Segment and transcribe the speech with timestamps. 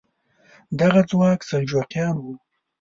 [0.79, 2.33] دغه ځواک سلجوقیان وو.